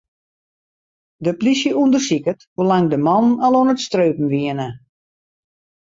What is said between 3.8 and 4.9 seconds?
streupen wiene.